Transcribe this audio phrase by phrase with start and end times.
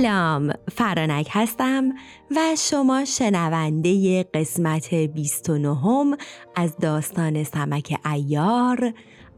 [0.00, 1.92] سلام فرانک هستم
[2.30, 6.16] و شما شنونده قسمت 29
[6.56, 8.92] از داستان سمک ایار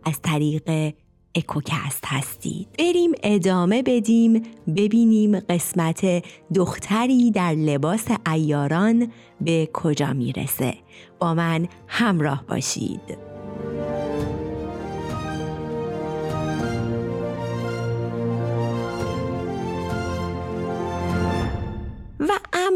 [0.05, 0.95] از طریق
[1.35, 2.69] اکوکست هستید.
[2.79, 4.43] بریم ادامه بدیم
[4.77, 10.75] ببینیم قسمت دختری در لباس ایاران به کجا می‌رسه.
[11.19, 13.32] با من همراه باشید.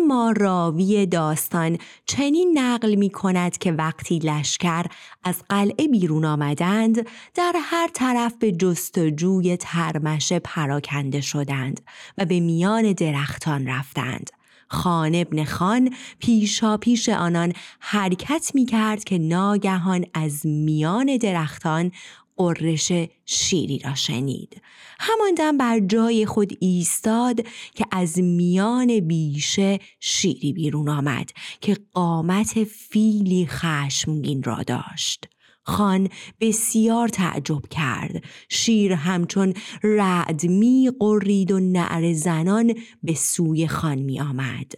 [0.06, 4.86] اما راوی داستان چنین نقل می کند که وقتی لشکر
[5.24, 11.80] از قلعه بیرون آمدند در هر طرف به جستجوی ترمشه پراکنده شدند
[12.18, 14.30] و به میان درختان رفتند.
[14.68, 21.92] خان ابن خان پیشا پیش آنان حرکت می کرد که ناگهان از میان درختان
[22.36, 22.92] قررش
[23.24, 24.62] شیری را شنید.
[25.00, 27.40] هماندم بر جای خود ایستاد
[27.74, 35.28] که از میان بیشه شیری بیرون آمد که قامت فیلی خشمگین را داشت.
[35.62, 36.08] خان
[36.40, 38.24] بسیار تعجب کرد.
[38.48, 44.72] شیر همچون رعد می قرید و نعر زنان به سوی خان می آمد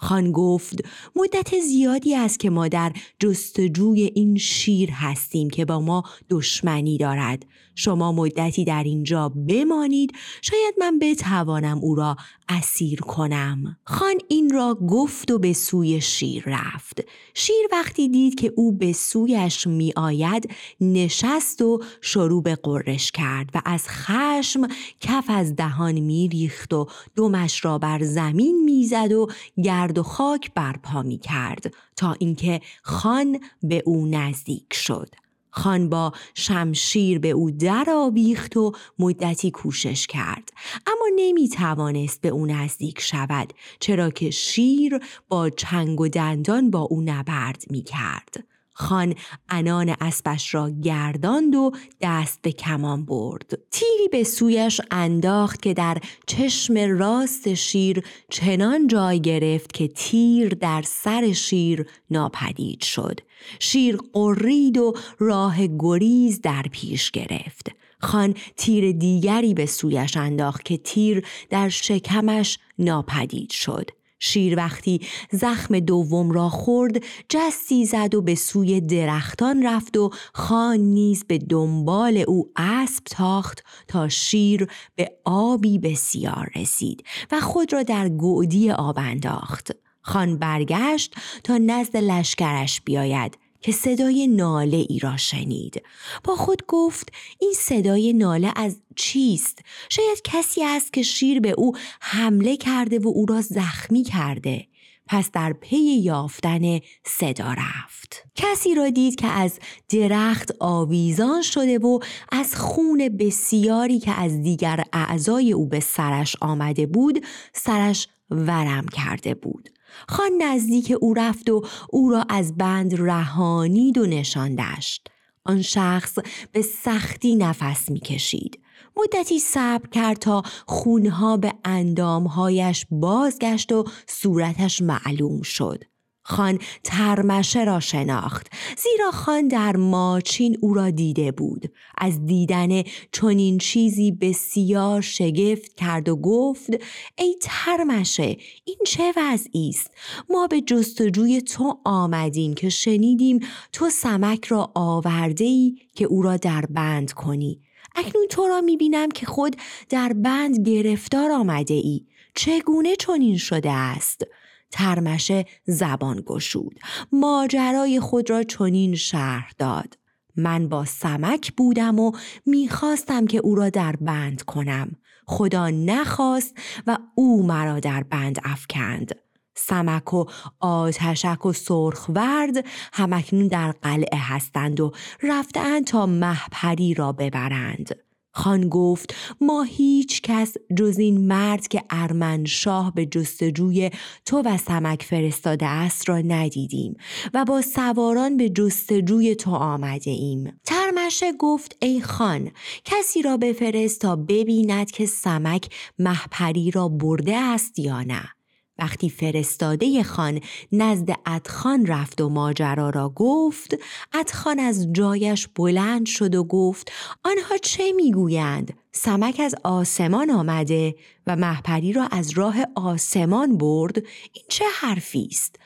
[0.00, 0.78] خان گفت
[1.16, 7.46] مدت زیادی است که ما در جستجوی این شیر هستیم که با ما دشمنی دارد.
[7.74, 10.12] شما مدتی در اینجا بمانید.
[10.42, 12.16] شاید من بتوانم او را
[12.50, 13.76] اسیر کنم.
[13.84, 17.00] خان این را گفت و به سوی شیر رفت.
[17.34, 23.50] شیر وقتی دید که او به سویش می آید نشست و شروع به قرش کرد
[23.54, 24.68] و از خشم
[25.00, 29.26] کف از دهان می ریخت و دمش را بر زمین می‌زد و
[29.64, 35.08] گرد و خاک برپا می کرد تا اینکه خان به او نزدیک شد.
[35.50, 40.52] خان با شمشیر به او در آویخت و مدتی کوشش کرد
[40.86, 46.80] اما نمی توانست به او نزدیک شود چرا که شیر با چنگ و دندان با
[46.80, 48.49] او نبرد می کرد.
[48.80, 49.14] خان
[49.48, 53.58] انان اسبش را گرداند و دست به کمان برد.
[53.70, 60.82] تیری به سویش انداخت که در چشم راست شیر چنان جای گرفت که تیر در
[60.82, 63.20] سر شیر ناپدید شد.
[63.58, 67.70] شیر قرید و راه گریز در پیش گرفت.
[67.98, 73.90] خان تیر دیگری به سویش انداخت که تیر در شکمش ناپدید شد.
[74.20, 75.00] شیر وقتی
[75.30, 81.38] زخم دوم را خورد جستی زد و به سوی درختان رفت و خان نیز به
[81.38, 84.66] دنبال او اسب تاخت تا شیر
[84.96, 89.70] به آبی بسیار رسید و خود را در گودی آب انداخت.
[90.02, 91.14] خان برگشت
[91.44, 93.38] تا نزد لشکرش بیاید.
[93.60, 95.82] که صدای ناله ای را شنید.
[96.24, 101.72] با خود گفت این صدای ناله از چیست؟ شاید کسی است که شیر به او
[102.00, 104.66] حمله کرده و او را زخمی کرده.
[105.06, 108.24] پس در پی یافتن صدا رفت.
[108.34, 111.98] کسی را دید که از درخت آویزان شده و
[112.32, 119.34] از خون بسیاری که از دیگر اعضای او به سرش آمده بود سرش ورم کرده
[119.34, 119.68] بود.
[120.08, 125.08] خان نزدیک او رفت و او را از بند رهانید و نشاندشت.
[125.44, 126.18] آن شخص
[126.52, 128.60] به سختی نفس می‌کشید.
[128.96, 135.84] مدتی صبر کرد تا خونها به اندامهایش بازگشت و صورتش معلوم شد.
[136.30, 138.46] خان ترمشه را شناخت.
[138.78, 141.72] زیرا خان در ماچین او را دیده بود.
[141.98, 142.82] از دیدن
[143.12, 146.70] چنین چیزی بسیار شگفت کرد و گفت
[147.18, 149.90] ای ترمشه این چه وضعی است؟
[150.30, 153.40] ما به جستجوی تو آمدیم که شنیدیم
[153.72, 157.60] تو سمک را آورده ای که او را در بند کنی.
[157.96, 159.56] اکنون تو را می‌بینم که خود
[159.88, 164.24] در بند گرفتار آمده ای چگونه چنین شده است؟
[164.70, 166.78] ترمشه زبان گشود.
[167.12, 169.98] ماجرای خود را چنین شرح داد.
[170.36, 172.12] من با سمک بودم و
[172.46, 174.96] می‌خواستم که او را در بند کنم.
[175.26, 176.54] خدا نخواست
[176.86, 179.14] و او مرا در بند افکند.
[179.54, 180.24] سمک و
[180.60, 184.92] آتشک و سرخورد همکنون در قلعه هستند و
[185.22, 188.09] رفتند تا محپری را ببرند.
[188.32, 193.90] خان گفت ما هیچ کس جز این مرد که ارمن شاه به جستجوی
[194.26, 196.96] تو و سمک فرستاده است را ندیدیم
[197.34, 200.60] و با سواران به جستجوی تو آمده ایم.
[200.64, 202.50] ترمشه گفت ای خان
[202.84, 205.68] کسی را بفرست تا ببیند که سمک
[205.98, 208.39] محپری را برده است یا نه.
[208.80, 210.40] وقتی فرستاده خان
[210.72, 213.78] نزد ادخان رفت و ماجرا را گفت
[214.12, 216.92] ادخان از جایش بلند شد و گفت
[217.24, 220.94] آنها چه می‌گویند؟ سمک از آسمان آمده
[221.26, 223.96] و محپری را از راه آسمان برد.
[224.32, 225.56] این چه حرفی است؟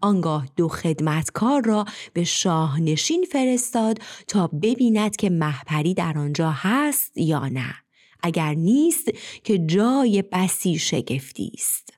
[0.00, 3.98] آنگاه دو خدمتکار را به شاهنشین فرستاد
[4.28, 7.74] تا ببیند که محپری در آنجا هست یا نه.
[8.22, 9.08] اگر نیست
[9.44, 11.91] که جای بسی شگفتی است.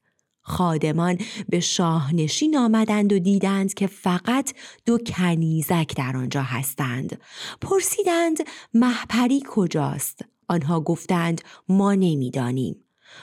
[0.44, 1.18] خادمان
[1.48, 4.52] به شاهنشین آمدند و دیدند که فقط
[4.86, 7.20] دو کنیزک در آنجا هستند.
[7.60, 8.38] پرسیدند
[8.74, 12.76] محپری کجاست؟ آنها گفتند ما نمی‌دانیم.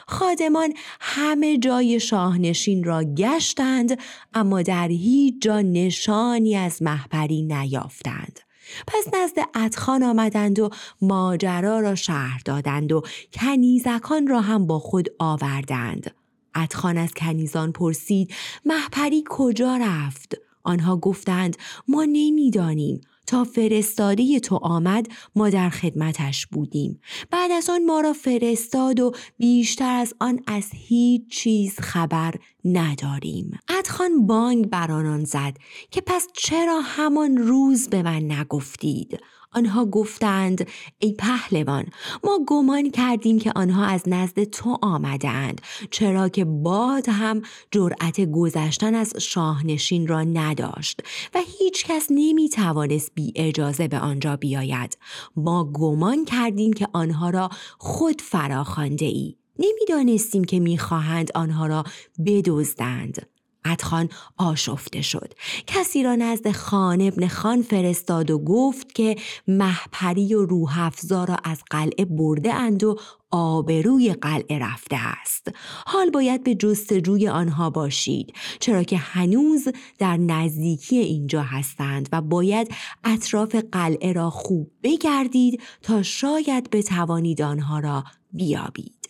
[0.07, 3.99] خادمان همه جای شاهنشین را گشتند
[4.33, 8.39] اما در هیچ جا نشانی از محپری نیافتند.
[8.87, 10.69] پس نزد ادخان آمدند و
[11.01, 13.01] ماجرا را شهر دادند و
[13.33, 16.20] کنیزکان را هم با خود آوردند.
[16.55, 18.33] ادخان از کنیزان پرسید
[18.65, 21.57] محپری کجا رفت؟ آنها گفتند
[21.87, 23.01] ما نمی‌دانیم.
[23.27, 27.01] تا فرستاده تو آمد ما در خدمتش بودیم.
[27.29, 32.33] بعد از آن ما را فرستاد و بیشتر از آن از هیچ چیز خبر
[32.65, 33.59] نداریم.
[33.69, 35.57] ادخان بانگ بر آنان زد
[35.91, 39.19] که پس چرا همان روز به من نگفتید؟
[39.51, 40.67] آنها گفتند
[40.99, 41.85] ای پهلوان
[42.23, 45.61] ما گمان کردیم که آنها از نزد تو آمدند
[45.91, 51.01] چرا که باد هم جرأت گذشتن از شاهنشین را نداشت
[51.33, 54.97] و هیچ کس نمی توانست بی اجازه به آنجا بیاید.
[55.35, 61.83] ما گمان کردیم که آنها را خود فراخوانده ای نمی‌دانستیم که می‌خواهند آنها را
[62.25, 63.27] بدزدند.
[63.65, 65.33] ادخان آشفته شد.
[65.67, 69.15] کسی را نزد خان ابن خان فرستاد و گفت که
[69.47, 72.97] محپری و روح را از قلعه برده اند و
[73.31, 75.47] آبروی قلعه رفته است.
[75.85, 79.67] حال باید به جستجوی آنها باشید چرا که هنوز
[79.99, 82.71] در نزدیکی اینجا هستند و باید
[83.03, 88.03] اطراف قلعه را خوب بگردید تا شاید بتوانید آنها را
[88.33, 89.00] بیابید.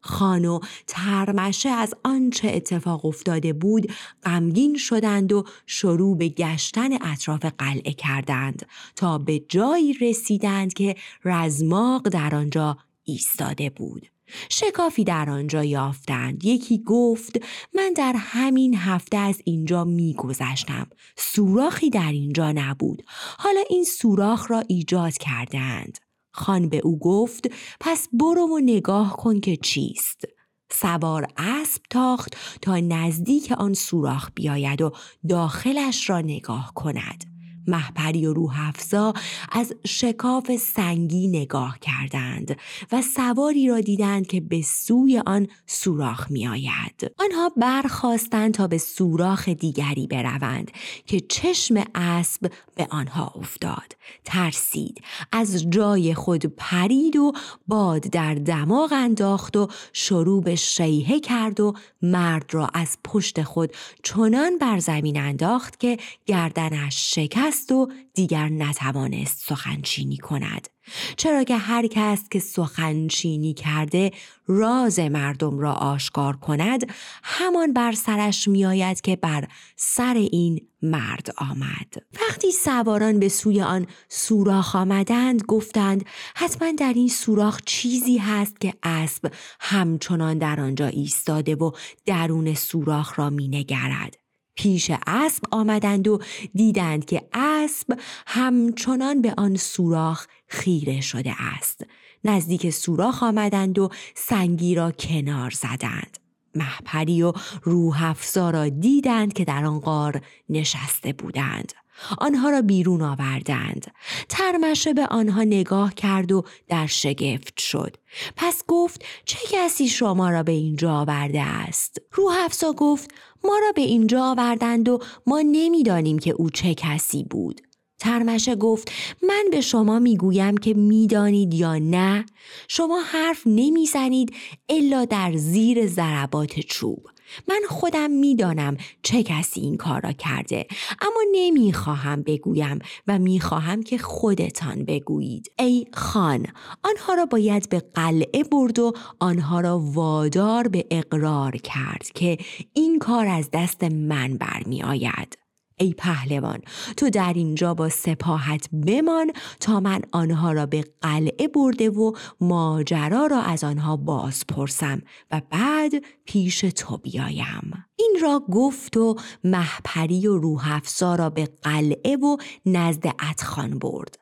[0.00, 3.92] خان و ترمشه از آنچه اتفاق افتاده بود
[4.22, 8.66] غمگین شدند و شروع به گشتن اطراف قلعه کردند
[8.96, 14.06] تا به جایی رسیدند که رزماق در آنجا ایستاده بود.
[14.48, 16.44] شکافی در آنجا یافتند.
[16.44, 17.40] یکی گفت
[17.74, 20.86] من در همین هفته از اینجا میگذشتم.
[21.16, 23.02] سوراخی در اینجا نبود.
[23.38, 25.98] حالا این سوراخ را ایجاد کردند
[26.32, 27.50] خان به او گفت
[27.80, 30.24] پس برو و نگاه کن که چیست.
[30.72, 34.92] سوار اسب تاخت تا نزدیک آن سوراخ بیاید و
[35.28, 37.29] داخلش را نگاه کند.
[37.70, 39.12] محپری و روح افزا
[39.52, 42.56] از شکاف سنگی نگاه کردند
[42.92, 47.12] و سواری را دیدند که به سوی آن سوراخ می آید.
[47.18, 50.70] آنها برخواستند تا به سوراخ دیگری بروند
[51.06, 53.96] که چشم اسب به آنها افتاد.
[54.24, 55.02] ترسید.
[55.32, 57.32] از جای خود پرید و
[57.68, 63.72] باد در دماغ انداخت و شروع به شیهه کرد و مرد را از پشت خود
[64.02, 70.68] چنان بر زمین انداخت که گردنش شکست و دیگر نتوانست سخنچینی کند.
[71.16, 74.10] چرا که هر کس که سخنچینی کرده
[74.46, 76.92] راز مردم را آشکار کند
[77.22, 81.94] همان بر سرش میآید که بر سر این مرد آمد.
[82.20, 88.74] وقتی سواران به سوی آن سوراخ آمدند گفتند حتما در این سوراخ چیزی هست که
[88.82, 91.70] اسب همچنان در آنجا ایستاده و
[92.06, 94.19] درون سوراخ را مینگرد.
[94.60, 96.20] پیش اسب آمدند و
[96.54, 101.86] دیدند که اسب همچنان به آن سوراخ خیره شده است.
[102.24, 106.18] نزدیک سوراخ آمدند و سنگی را کنار زدند.
[106.54, 111.72] محپری و روح را دیدند که در آن غار نشسته بودند.
[112.18, 113.86] آنها را بیرون آوردند.
[114.28, 117.96] ترمشه به آنها نگاه کرد و در شگفت شد.
[118.36, 123.10] پس گفت چه کسی شما را به اینجا آورده است؟ روح افزا گفت
[123.44, 127.60] ما را به اینجا آوردند و ما نمی‌دانیم که او چه کسی بود.
[127.98, 128.92] ترمشه گفت
[129.22, 132.26] من به شما می‌گویم که می‌دانید یا نه.
[132.68, 134.34] شما حرف نمی‌زنید
[134.68, 137.09] الا در زیر ضربات چوب.
[137.48, 140.66] من خودم می‌دانم چه کسی این کار را کرده
[141.00, 145.52] اما نمی‌خواهم بگویم و می‌خواهم که خودتان بگویید.
[145.58, 146.46] ای خان
[146.84, 152.38] آنها را باید به قلعه برد و آنها را وادار به اقرار کرد که
[152.74, 155.39] این کار از دست من برمی آید
[155.80, 156.58] ای پهلوان
[156.96, 163.26] تو در اینجا با سپاهت بمان تا من آنها را به قلعه برده و ماجرا
[163.26, 165.92] را از آنها باز پرسم و بعد
[166.24, 167.84] پیش تو بیایم.
[167.96, 174.16] این را گفت و محپری و روح را به قلعه و نزد اتخان برد.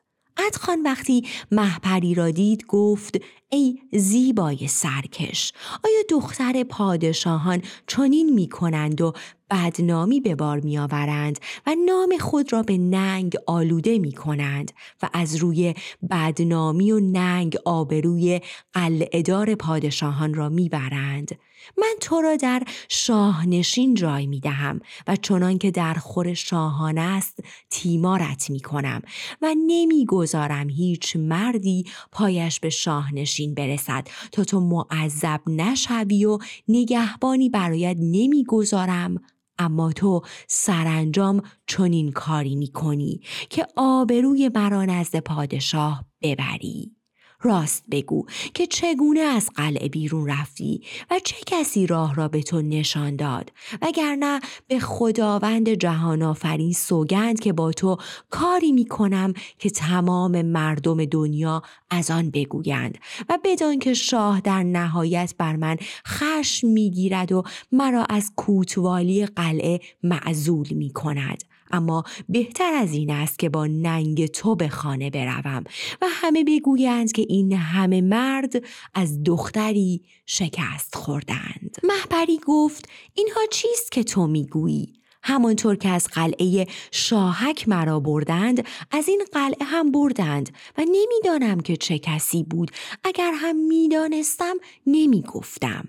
[0.47, 3.17] ادخان وقتی محپری را دید گفت
[3.49, 9.13] ای زیبای سرکش آیا دختر پادشاهان چنین می کنند و
[9.49, 14.71] بدنامی به بار می آورند و نام خود را به ننگ آلوده می کنند
[15.03, 15.73] و از روی
[16.09, 18.41] بدنامی و ننگ آبروی
[18.73, 21.37] قلعهدار پادشاهان را می برند.
[21.77, 27.39] من تو را در شاهنشین جای می دهم و چنان که در خور شاهان است
[27.69, 29.01] تیمارت می کنم
[29.41, 36.37] و نمی گذارم هیچ مردی پایش به شاهنشین برسد تا تو معذب نشوی و
[36.67, 39.21] نگهبانی برایت نمی گذارم
[39.59, 46.98] اما تو سرانجام چنین کاری می کنی که آبروی مرا نزد پادشاه ببری.
[47.41, 50.81] راست بگو که چگونه از قلعه بیرون رفتی
[51.11, 57.39] و چه کسی راه را به تو نشان داد؟ وگرنه به خداوند جهان آفرین سوگند
[57.39, 57.97] که با تو
[58.29, 62.97] کاری می کنم که تمام مردم دنیا از آن بگویند
[63.29, 65.77] و بدان که شاه در نهایت بر من
[66.07, 71.43] خشم می‌گیرد و مرا از کوتوالی قلعه معزول می کند.
[71.71, 75.63] اما بهتر از این است که با ننگ تو به خانه بروم
[76.01, 81.77] و همه بگویند که این همه مرد از دختری شکست خوردند.
[81.83, 89.07] محبری گفت اینها چیست که تو می‌گویی؟ همانطور که از قلعه شاهک مرا بردند از
[89.07, 92.71] این قلعه هم بردند و نمی‌دانم که چه کسی بود.
[93.03, 94.55] اگر هم می‌دانستم
[94.87, 95.87] نمی‌گفتم.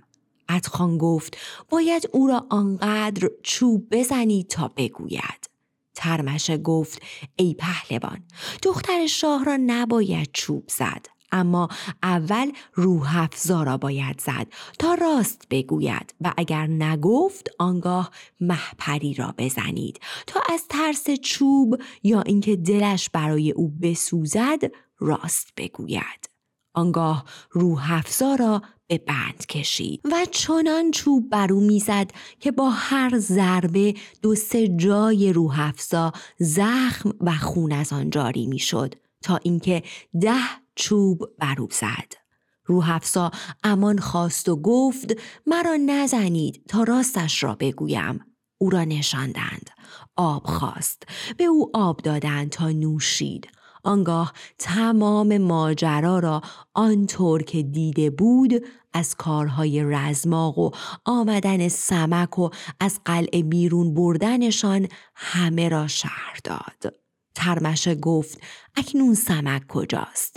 [0.49, 1.37] ادخان گفت
[1.69, 5.50] باید او را آنقدر چوب بزنید تا بگوید.
[6.00, 7.02] ترمشه گفت
[7.37, 8.23] ای پهلوان
[8.62, 11.69] دختر شاه را نباید چوب زد اما
[12.02, 14.47] اول روح افزا را باید زد
[14.78, 20.00] تا راست بگوید و اگر نگفت آنگاه محپری را بزنید.
[20.26, 24.61] تا از ترس چوب یا اینکه دلش برای او بسوزد
[24.99, 26.30] راست بگوید.
[26.75, 32.71] آنگاه روح افزا را به بند کشید و چنان چوب بر او می‌زد که با
[32.71, 39.37] هر ضربه دو سه جای روح افزا زخم و خون از آن جاری می‌شد تا
[39.43, 39.83] اینکه
[40.21, 40.41] ده
[40.75, 42.13] چوب بر او زد.
[42.67, 43.31] روح افزا
[43.63, 45.17] امان خواست و گفت
[45.47, 48.21] مرا نزنید تا راستش را بگویم.
[48.59, 49.71] او را نشاندند.
[50.17, 51.03] آب خواست.
[51.37, 53.49] به او آب دادند تا نوشید.
[53.85, 56.43] آنگاه تمام ماجرا را
[56.75, 58.53] آنطور که دیده بود
[58.93, 60.71] از کارهای رزماق و
[61.05, 66.95] آمدن سمک و از قلعه بیرون بردنشان همه را شهر داد.
[67.35, 68.41] ترمشه گفت
[68.77, 70.37] اکنون سمک کجاست؟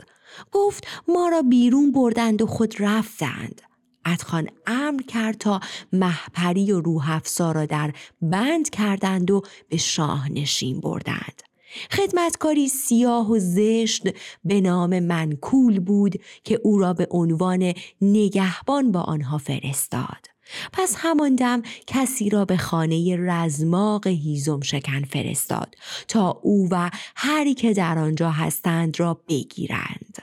[0.52, 3.62] گفت ما را بیرون بردند و خود رفتند.
[4.06, 5.60] ادخان امر کرد تا
[5.94, 11.53] محپری و روح را در بند کردند و به شاه نشین بردند.
[11.92, 14.04] خدمتکاری سیاه و زشت
[14.44, 20.34] به نام منکول بود که او را به عنوان نگهبان با آنها فرستاد.
[20.74, 25.76] پس همان دم کسی را به خانه رزماق هیزم شکن فرستاد
[26.08, 30.18] تا او و هری که در آنجا هستند را بگیرند.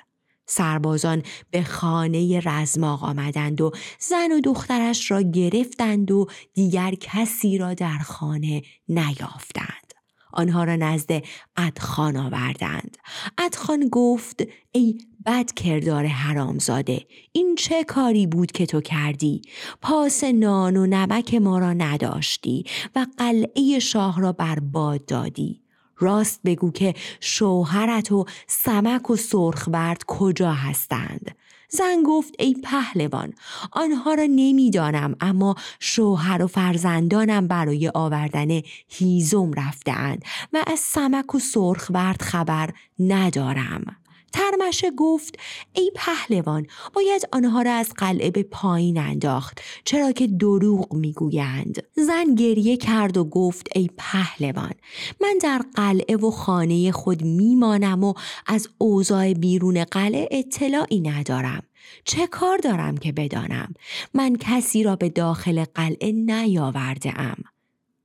[0.47, 7.75] سربازان به خانه رزماق آمدند و زن و دخترش را گرفتند و دیگر کسی را
[7.75, 9.90] در خانه نیافتند.
[10.33, 11.23] آنها را نزد
[11.57, 12.97] ادخان آوردند.
[13.39, 19.43] ادخان گفت ای بد کردار حرامزاده این چه کاری بود که تو کردی؟
[19.83, 22.65] پاس نان و نمک ما را نداشتی
[22.97, 25.63] و قلعه شاه را برباد دادی.
[25.99, 31.31] راست بگو که شوهرت و سمک و سرخورد کجا هستند؟
[31.71, 33.33] زن گفت ای پهلوان
[33.73, 41.39] آنها را نمی‌دانم اما شوهر و فرزندانم برای آوردن هیزم رفتهاند و از سمک و
[41.39, 44.00] سرخورد خبر ندارم.
[44.33, 45.39] ترمشه گفت
[45.73, 51.83] ای پهلوان باید آنها را از قلعه به پایین انداخت چرا که دروغ می‌گویند.
[51.97, 54.75] زن گریه کرد و گفت ای پهلوان
[55.21, 58.15] من در قلعه و خانه خود میمانم و
[58.47, 61.63] از اوضاع بیرون قلعه اطلاعی ندارم.
[62.05, 63.75] چه کار دارم که بدانم؟
[64.15, 67.45] من کسی را به داخل قلعه نیاورده ام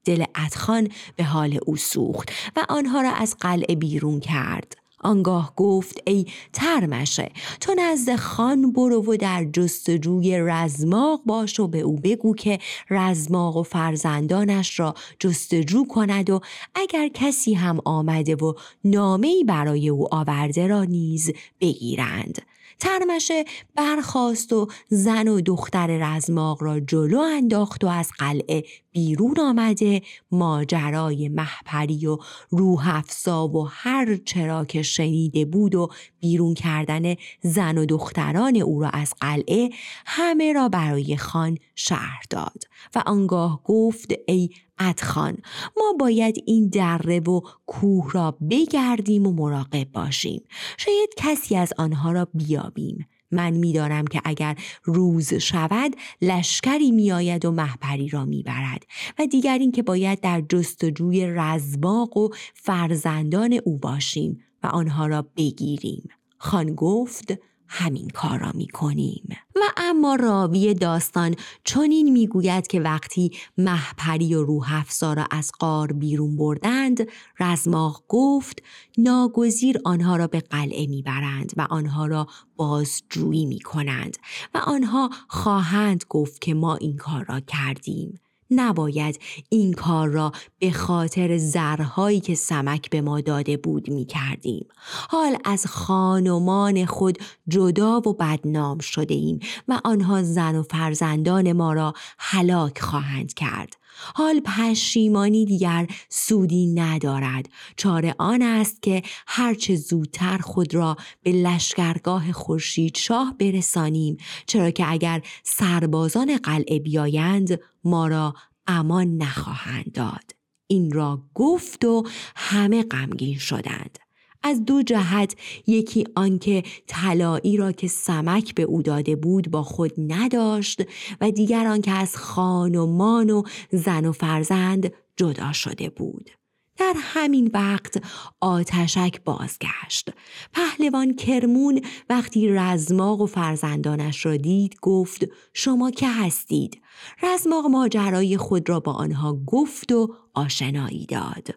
[0.06, 4.78] دل ادخان به حال او سوخت و آنها را از قلعه بیرون کرد.
[5.06, 7.32] آنگاه گفت ای ترمشه
[7.62, 12.60] تو نزد خان برو و در جستجوی رزماق باش و به او بگو که
[12.90, 16.40] رزماق و فرزندانش را جستجو کند و
[16.76, 21.32] اگر کسی هم آمده و نامهای برای او آورده را نیز
[21.62, 22.42] بگیرند.
[22.80, 30.02] ترمشه برخواست و زن و دختر رزماق را جلو انداخت و از قلعه بیرون آمده
[30.32, 32.18] ماجرای محپری و
[32.50, 35.90] روح افسا و هر چرا که شنیده بود و
[36.20, 39.70] بیرون کردن زن و دختران او را از قلعه
[40.06, 42.64] همه را برای خان شهر داد
[42.96, 45.38] و آنگاه گفت ای ادخان
[45.78, 50.42] ما باید این دره و کوه را بگردیم و مراقب باشیم.
[50.78, 53.08] شاید کسی از آنها را بیابیم.
[53.32, 58.84] من می‌دانم که اگر روز شود لشکری میآید و محپری را می‌برد
[59.20, 65.22] و دیگر این که باید در جستجوی رزباق و فرزندان او باشیم و آنها را
[65.38, 66.10] بگیریم.
[66.38, 67.34] خان گفت
[67.68, 69.28] همین کار را می کنیم.
[69.56, 76.38] و اما راوی داستان چنین می‌گوید که وقتی محپری و روح را از قار بیرون
[76.38, 77.08] بردند
[77.40, 78.64] رزماغ گفت
[78.98, 84.18] ناگزیر آنها را به قلعه می‌برند و آنها را بازجویی می کنند
[84.54, 88.20] و آنها خواهند گفت که ما این کار را کردیم
[88.52, 94.68] نباید این کار را به خاطر زرهایی که سمک به ما داده بود می کردیم.
[95.10, 101.74] حال از خانمان خود جدا و بدنام شده ایم و آنها زن و فرزندان ما
[101.74, 103.78] را هلاک خواهند کرد.
[104.16, 107.50] حال پشیمانی دیگر سودی ندارد.
[107.78, 114.92] چاره آن است که هرچه زودتر خود را به لشکرگاه خورشید شاه برسانیم چرا که
[114.92, 118.34] اگر سربازان قلعه بیایند ما را
[118.68, 120.36] امان نخواهند داد.
[120.68, 122.04] این را گفت و
[122.36, 124.00] همه غمگین شدند.
[124.46, 125.36] از دو جهت
[125.68, 130.82] یکی آنکه طلایی را که سمک به او داده بود با خود نداشت
[131.22, 136.32] و دیگر آنکه از خان و مان و زن و فرزند جدا شده بود.
[136.78, 138.04] در همین وقت
[138.42, 140.10] آتشک بازگشت.
[140.54, 146.82] پهلوان کرمون وقتی رزماق و فرزندانش را دید گفت شما که هستید؟
[147.24, 151.48] رزماق ماجرای خود را با آنها گفت و آشنایی داد.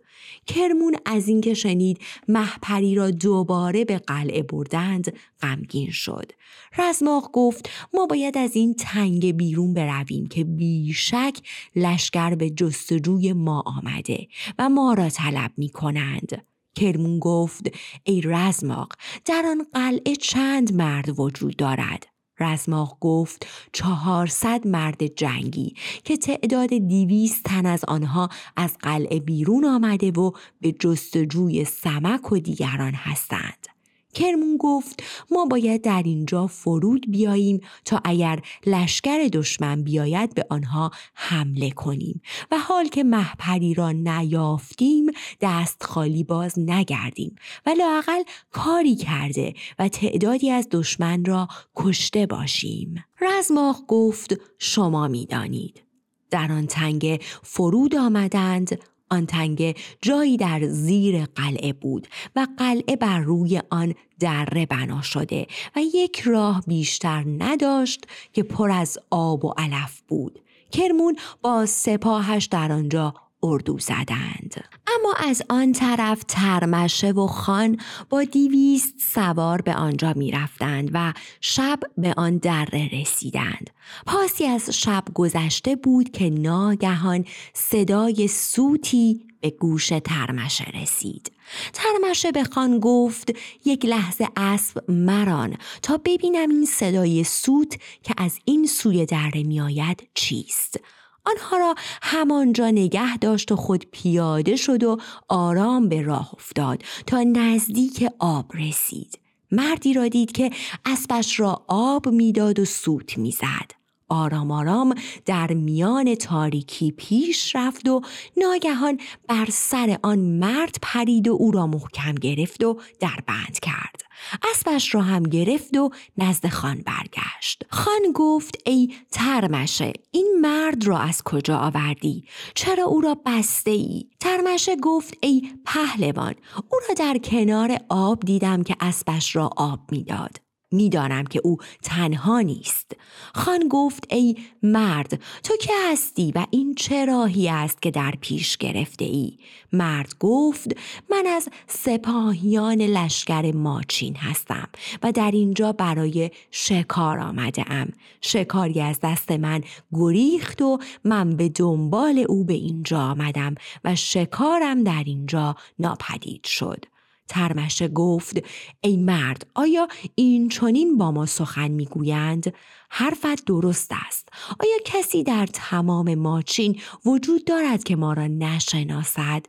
[0.47, 1.99] کرمون از اینکه شنید
[2.29, 6.33] محپری را دوباره به قلعه بردند غمگین شد.
[6.79, 11.37] رزماق گفت ما باید از این تنگ بیرون برویم که بیشک
[11.77, 14.27] لشکر به جستجوی ما آمده
[14.59, 17.67] و ما را طلب می کنند کرمون گفت
[18.05, 18.93] ای رزماق
[19.25, 22.07] در آن قلعه چند مرد وجود دارد
[22.41, 30.11] رزماغ گفت چهارصد مرد جنگی که تعداد دیویست تن از آنها از قلعه بیرون آمده
[30.11, 30.31] و
[30.61, 33.78] به جستجوی سمک و دیگران هستند.
[34.15, 40.91] کرمون گفت ما باید در اینجا فرود بیاییم تا اگر لشکر دشمن بیاید به آنها
[41.15, 45.07] حمله کنیم و حال که محپری را نیافتیم
[45.41, 53.05] دست خالی باز نگردیم و لاقل کاری کرده و تعدادی از دشمن را کشته باشیم.
[53.21, 55.83] رزماخ گفت شما می‌دانید.
[56.31, 63.19] در آن تنگ فرود آمدند آن تنگه جایی در زیر قلعه بود و قلعه بر
[63.19, 69.55] روی آن دره بنا شده و یک راه بیشتر نداشت که پر از آب و
[69.59, 70.41] علف بود.
[70.73, 74.65] کرمون با سپاهش در آنجا اردو زدند.
[74.87, 81.13] اما از آن طرف ترمشه و خان با دیویست سوار به آنجا می رفتند و
[81.41, 83.71] شب به آن دره رسیدند.
[84.07, 87.25] پاسی از شب گذشته بود که ناگهان
[87.55, 91.33] صدای سوتی به گوش ترمشه رسید.
[91.73, 93.33] ترمشه به خان گفت
[93.65, 100.09] یک لحظه اسب مران تا ببینم این صدای سوت که از این سوی دره میآید
[100.15, 100.81] چیست.
[101.25, 104.97] آنها را همانجا نگه داشت و خود پیاده شد و
[105.29, 109.19] آرام به راه افتاد تا نزدیک آب رسید.
[109.53, 110.51] مردی را دید که
[110.85, 113.71] اسبش را آب می‌داد و سوت می‌زد.
[114.09, 114.95] آرام آرام
[115.27, 118.01] در میان تاریکی پیش رفت و
[118.37, 124.08] ناگهان بر سر آن مرد پرید و او را محکم گرفت و در بند کرد.
[124.55, 127.63] اسبش را هم گرفت و نزد خان برگشت.
[127.71, 134.07] خان گفت ای ترمشه این مرد را از کجا آوردی؟ چرا او را بسته ای
[134.21, 136.35] ترمشه گفت ای پهلوان
[136.69, 140.48] او را در کنار آب دیدم که اسبش را آب می‌داد.
[140.71, 142.93] می‌دانم که او تنها نیست.
[143.35, 148.57] خان گفت ای مرد تو که هستی و این چه راهی است که در پیش
[148.57, 149.39] گرفته ای
[149.73, 150.73] مرد گفت
[151.11, 154.69] من از سپاهیان لشکر ماچین هستم
[155.03, 157.89] و در اینجا برای شکار آمده ام
[158.21, 163.55] شکاری از دست من گریخت و من به دنبال او به اینجا آمدم
[163.85, 166.85] و شکارم در اینجا ناپدید شد.
[167.29, 168.39] ترمشه گفت
[168.81, 172.55] ای مرد آیا این چونین با ما سخن می‌گویند؟
[172.91, 174.29] حرفت درست است.
[174.61, 179.47] آیا کسی در تمام ماچین وجود دارد که ما را نشناسد؟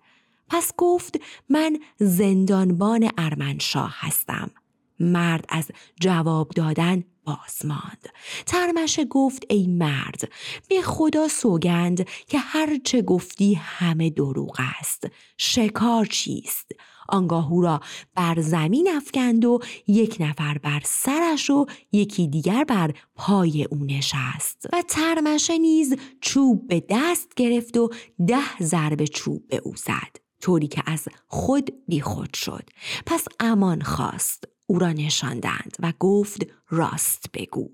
[0.50, 4.52] پس گفت من زندانبان ارمنشاه هستم.
[5.00, 8.10] مرد از جواب دادن باز ماند.
[8.46, 10.32] ترمشه گفت ای مرد
[10.70, 15.08] به خدا سوگند که هر چه گفتی همه دروغ است.
[15.38, 16.72] شکار چیست؟
[17.12, 17.80] آنگاه او را
[18.16, 24.68] بر زمین افکند و یک نفر بر سرش و یکی دیگر بر پای او نشست
[24.74, 27.90] و ترمشه نیز چوب به دست گرفت و
[28.28, 32.70] ده ضرب چوب به او زد طوری که از خود بیخود شد.
[33.06, 34.44] پس امان خواست.
[34.68, 37.70] او را نشاندند و گفت راست بگو.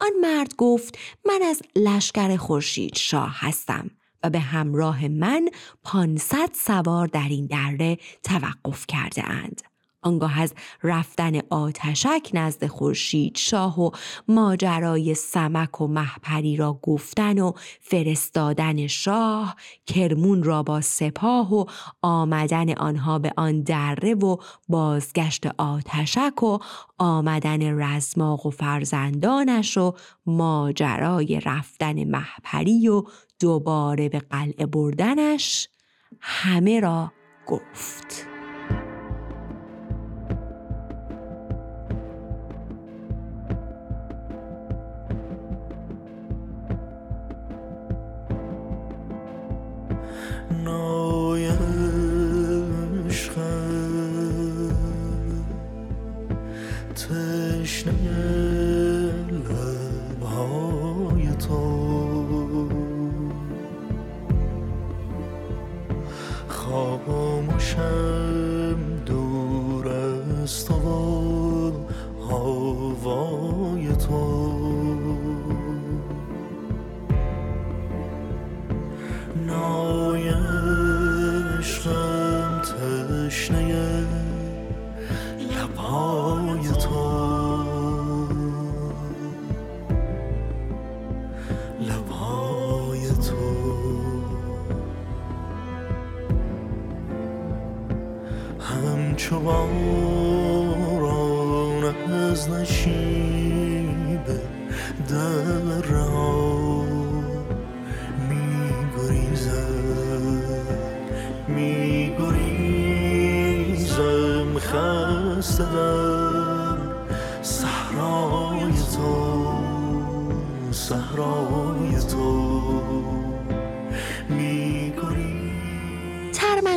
[0.00, 3.90] آن مرد گفت من از لشکر خورشید شاه هستم.
[4.30, 5.48] به همراه من
[5.82, 9.62] پانصد سوار در این دره توقف کرده اند.
[10.06, 13.90] آنگاه از رفتن آتشک نزد خورشید شاه و
[14.28, 21.64] ماجرای سمک و محپری را گفتن و فرستادن شاه کرمون را با سپاه و
[22.02, 24.36] آمدن آنها به آن دره و
[24.68, 26.58] بازگشت آتشک و
[26.98, 29.94] آمدن رزماق و فرزندانش و
[30.26, 33.02] ماجرای رفتن محپری و
[33.40, 35.68] دوباره به قلعه بردنش
[36.20, 37.12] همه را
[37.46, 38.26] گفت.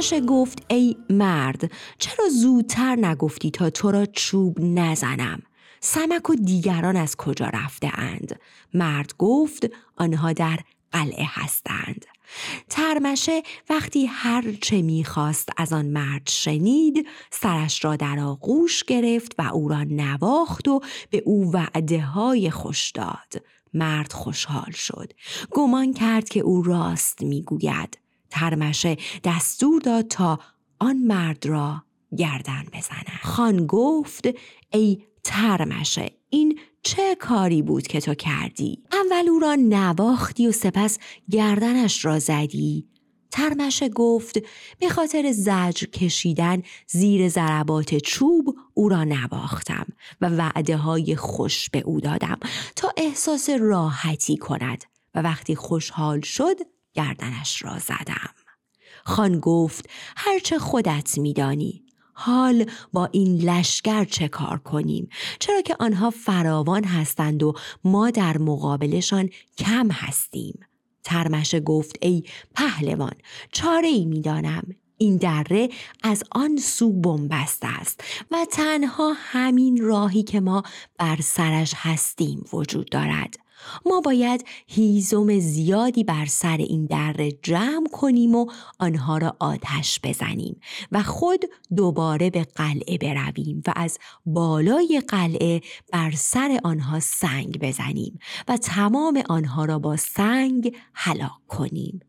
[0.09, 5.41] ترمشه گفت ای مرد چرا زودتر نگفتی تا تو را چوب نزنم؟
[5.79, 8.39] سمک و دیگران از کجا رفته اند؟
[8.73, 10.59] مرد گفت آنها در
[10.91, 12.05] قلعه هستند.
[12.69, 19.41] ترمشه وقتی هر چه می‌خواست از آن مرد شنید سرش را در آغوش گرفت و
[19.53, 23.43] او را نواخت و به او وعده های خوش داد.
[23.73, 25.13] مرد خوشحال شد.
[25.51, 28.08] گمان کرد که او راست می‌گوید.
[28.29, 30.39] ترمشه دستور داد تا
[30.79, 31.83] آن مرد را
[32.17, 34.27] گردن بزند خان گفت
[34.73, 40.97] ای ترمشه این چه کاری بود که تو کردی؟ اول او را نواختی و سپس
[41.29, 42.87] گردنش را زدی.
[43.31, 44.39] ترمشه گفت
[44.79, 49.85] به خاطر زجر کشیدن زیر ضربات چوب او را نواختم
[50.21, 52.39] و وعده های خوش به او دادم
[52.75, 54.83] تا احساس راحتی کند.
[55.15, 56.55] و وقتی خوشحال شد
[56.93, 58.29] گردنش را زدم.
[59.05, 61.83] خان گفت هرچه خودت میدانی.
[62.13, 68.37] حال با این لشکر چه کار کنیم؟ چرا که آنها فراوان هستند و ما در
[68.37, 70.59] مقابلشان کم هستیم.
[71.03, 72.23] ترمشه گفت ای
[72.55, 73.13] پهلوان
[73.51, 74.63] چاره ای می‌دانم.
[74.97, 75.69] این دره
[76.03, 80.63] از آن سو بنبست است و تنها همین راهی که ما
[80.97, 83.35] بر سرش هستیم وجود دارد.
[83.85, 88.45] ما باید هیزم زیادی بر سر این دره جمع کنیم و
[88.79, 90.59] آنها را آتش بزنیم
[90.91, 98.19] و خود دوباره به قلعه برویم و از بالای قلعه بر سر آنها سنگ بزنیم
[98.47, 101.99] و تمام آنها را با سنگ هلاک کنیم.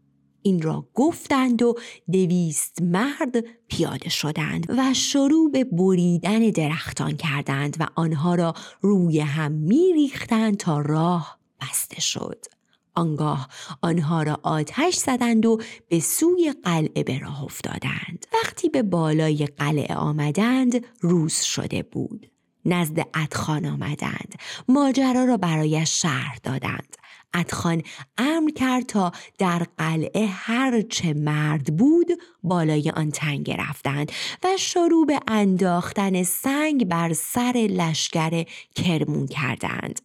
[0.43, 1.75] این را گفتند و
[2.13, 9.53] دویست مرد پیاده شدند و شروع به بریدن درختان کردند و آنها را روی هم
[9.53, 12.45] می ریختند تا راه بسته شد.
[12.95, 13.49] آنگاه
[13.83, 18.27] آنها را آتش زدند و به سوی قلعه به راه افتادند.
[18.35, 22.31] وقتی به بالای قلعه آمدند روز شده بود.
[22.65, 24.35] نزد ادخان آمدند.
[24.69, 26.97] ماجرا را برایش شرح دادند.
[27.35, 27.83] ادخان
[28.19, 32.09] امر کرد تا در قلعه هر چه مرد بود
[32.43, 34.13] بالای آن تنگ رفتند
[34.45, 40.01] و شروع به انداختن سنگ بر سر لشکر کرمون کردند.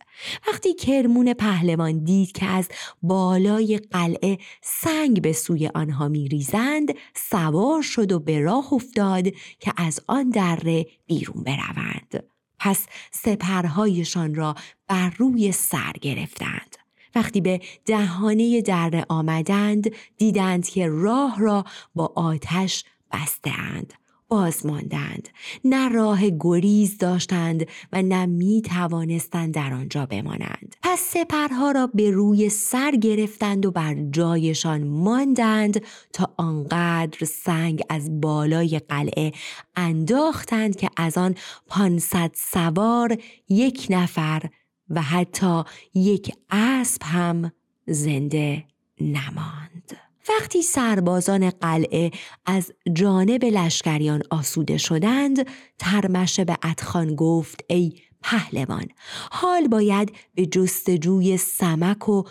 [0.47, 2.67] وقتی کرمون پهلوان دید که از
[3.01, 9.27] بالای قلعه سنگ به سوی آنها میریزند سوار شد و به راه افتاد
[9.59, 12.23] که از آن دره بیرون بروند.
[12.59, 14.55] پس سپرهایشان را
[14.87, 16.84] بر روی سر گرفتند.
[17.15, 23.93] وقتی به دهانه دره آمدند دیدند که راه را با آتش بستهاند
[24.27, 25.29] باز ماندند.
[25.65, 30.75] نه راه گریز داشتند و نه می توانستند در آنجا بمانند.
[30.81, 35.81] پس سپرها را به روی سر گرفتند و بر جایشان ماندند
[36.13, 39.31] تا آنقدر سنگ از بالای قلعه
[39.75, 41.35] انداختند که از آن
[41.67, 43.17] پانصد سوار
[43.49, 44.41] یک نفر
[44.89, 47.51] و حتی یک اسب هم
[47.87, 48.63] زنده
[49.01, 49.97] نماند.
[50.29, 52.11] وقتی سربازان قلعه
[52.45, 55.47] از جانب لشکریان آسوده شدند
[55.79, 57.93] ترمشه به ادخان گفت ای
[58.23, 58.87] پهلوان
[59.31, 62.23] حال باید به جستجوی سمک و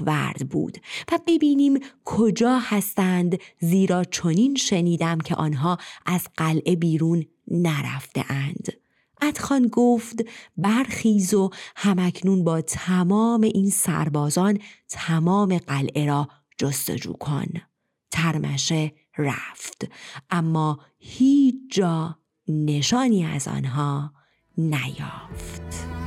[0.00, 0.78] ورد بود
[1.12, 8.81] و ببینیم کجا هستند زیرا چنین شنیدم که آنها از قلعه بیرون نرفته اند.
[9.22, 10.24] ادخان گفت
[10.56, 14.58] برخیز و همکنون با تمام این سربازان
[14.88, 17.46] تمام قلعه را جستجو کن.
[18.10, 19.88] ترمشه رفت.
[20.30, 24.12] اما هیچ جا نشانی از آنها
[24.58, 26.01] نیافت.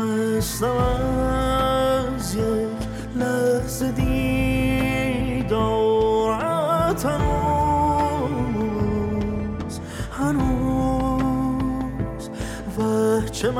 [0.00, 0.76] مثلم
[2.16, 2.42] از یک
[3.16, 5.50] لحظه دیدارت
[7.06, 8.60] هنوز
[10.18, 11.20] هنوز.
[12.78, 13.50] و چه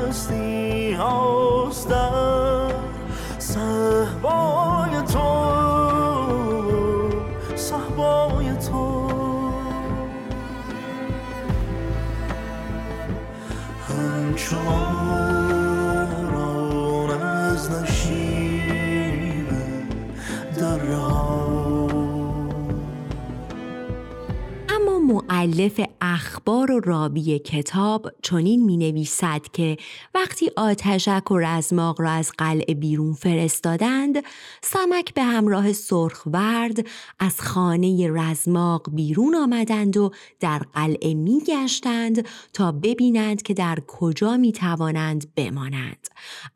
[0.00, 2.70] مستی هاست در
[3.38, 5.50] صحبای تو
[7.56, 9.10] صحبای تو.
[13.88, 14.89] همچون
[25.40, 29.76] معلف اخبار و رابی کتاب چنین می نویسد که
[30.14, 34.24] وقتی آتشک و رزماق را از قلعه بیرون فرستادند
[34.62, 36.86] سمک به همراه سرخورد
[37.18, 44.36] از خانه رزماق بیرون آمدند و در قلعه می گشتند تا ببینند که در کجا
[44.36, 46.06] می توانند بمانند.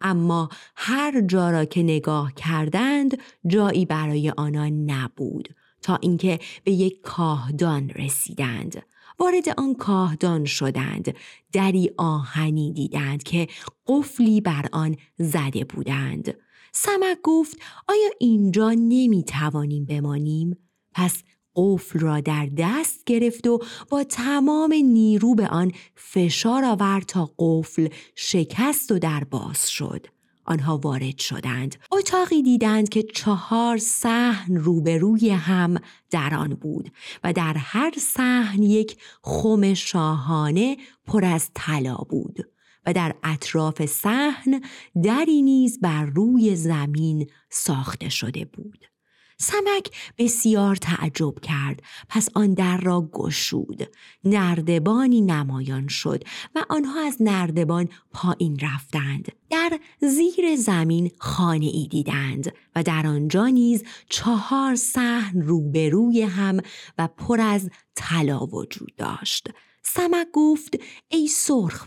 [0.00, 5.63] اما هر جا را که نگاه کردند جایی برای آنان نبود.
[5.84, 8.82] تا اینکه به یک کاهدان رسیدند.
[9.18, 11.14] وارد آن کاهدان شدند.
[11.52, 13.48] دری آهنی دیدند که
[13.86, 16.34] قفلی بر آن زده بودند.
[16.72, 20.56] سمک گفت آیا اینجا نمی توانیم بمانیم؟
[20.92, 21.22] پس
[21.56, 23.58] قفل را در دست گرفت و
[23.90, 30.13] با تمام نیرو به آن فشار آورد تا قفل شکست و در باز شد.
[30.44, 31.76] آنها وارد شدند.
[31.92, 35.76] اتاقی دیدند که چهار صحن روبروی هم
[36.10, 36.92] در آن بود
[37.24, 40.76] و در هر صحن یک خم شاهانه
[41.06, 42.38] پر از طلا بود
[42.86, 44.60] و در اطراف صحن
[45.02, 48.93] دری نیز بر روی زمین ساخته شده بود.
[49.38, 51.82] سمک بسیار تعجب کرد.
[52.08, 53.88] پس آن در را گشود.
[54.24, 59.32] نردبانی نمایان شد و آنها از نردبان پایین رفتند.
[59.50, 66.60] در زیر زمین خانه ای دیدند و در آنجا نیز چهار صحن روبروی هم
[66.98, 69.48] و پر از طلا وجود داشت.
[69.86, 70.74] سمک گفت
[71.08, 71.30] ای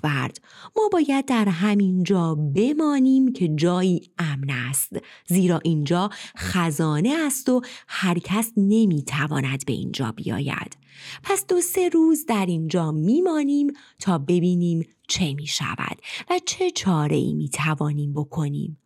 [0.03, 0.38] ورد
[0.77, 4.91] ما باید در همین جا بمانیم که جایی امن است.
[5.27, 10.77] زیرا اینجا خزانه است و هر کس نمی‌تواند به اینجا بیاید.
[11.23, 15.97] پس دو سه روز در اینجا میمانیم تا ببینیم چه می شود
[16.29, 18.77] و چه چاره ای می توانیم بکنیم.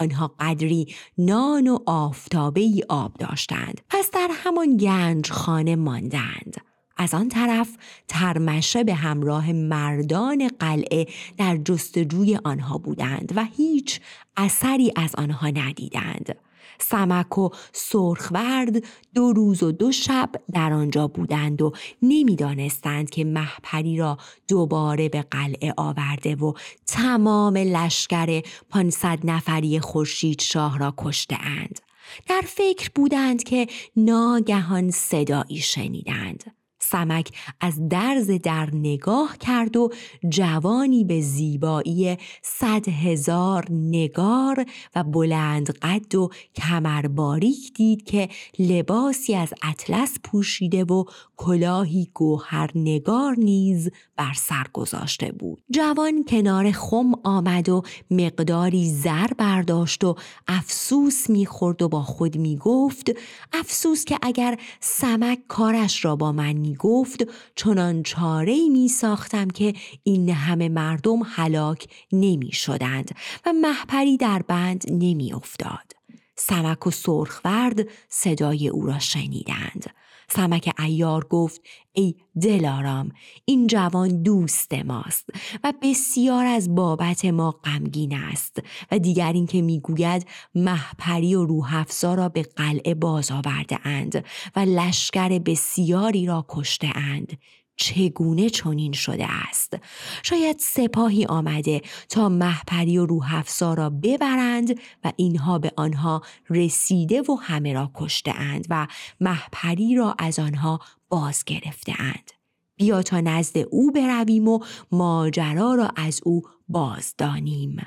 [0.00, 3.80] آنها قدری نان و آفتابه ای آب داشتند.
[3.88, 6.73] پس در همان گنج خانه ماندند.
[6.96, 7.68] از آن طرف
[8.08, 11.06] ترمشه به همراه مردان قلعه
[11.38, 14.00] در جستجوی آنها بودند و هیچ
[14.36, 16.36] اثری از آنها ندیدند
[16.78, 23.96] سمک و سرخورد دو روز و دو شب در آنجا بودند و نمی‌دانستند که محپری
[23.96, 26.52] را دوباره به قلعه آورده و
[26.86, 31.80] تمام لشکر پانصد نفری خورشید شاه را کشته اند.
[32.28, 36.63] در فکر بودند که ناگهان صدایی شنیدند.
[36.90, 39.90] سمک از درز در نگاه کرد و
[40.28, 44.64] جوانی به زیبایی صد هزار نگار
[44.96, 51.04] و بلند قد و کمر باریک دید که لباسی از اطلس پوشیده و
[51.36, 55.62] کلاهی گوهر نگار نیز بر سر گذاشته بود.
[55.70, 60.16] جوان کنار خم آمد و مقداری زر برداشت و
[60.48, 63.10] افسوس می‌خورد و با خود می‌گفت
[63.52, 70.28] افسوس که اگر سمک کارش را با من می‌گفت چنان چاره می ساختم که این
[70.28, 73.10] همه مردم هلاک نمی شدند
[73.46, 75.92] و محپری در بند نمی افتاد.
[76.36, 79.90] سمک و سرخورد صدای او را شنیدند.
[80.28, 81.60] سمک ایار گفت
[81.92, 83.12] ای دلارام
[83.44, 85.30] این جوان دوست ماست
[85.64, 88.58] و بسیار از بابت ما غمگین است
[88.90, 94.24] و دیگر اینکه می‌گوید محپری و روحفزا را به قلعه باز آورده اند
[94.56, 97.38] و لشکر بسیاری را کشته اند.
[97.76, 99.76] چگونه چنین شده است؟
[100.22, 107.34] شاید سپاهی آمده تا محپری و روحفزا را ببرند و اینها به آنها رسیده و
[107.42, 108.86] همه را کشته اند و
[109.20, 112.30] محپری را از آنها باز گرفته اند.
[112.76, 114.60] بیا تا نزد او برویم و
[114.92, 117.86] ماجرا را از او بازدانیم.